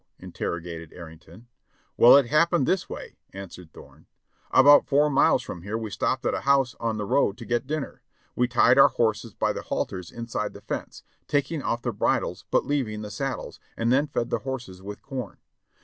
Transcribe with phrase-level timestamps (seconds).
[0.17, 1.45] interrogated Arrington.
[1.95, 4.07] "Well, it happened this way," aswered Thorne.
[4.49, 7.67] "About four miles from here we stopped at a house on the road to get
[7.67, 8.01] dinner.
[8.35, 12.65] We tied our horses by the halters inside the fence, taking off the bridles but
[12.65, 15.37] leaving the saddles, and then fed the horses with corn.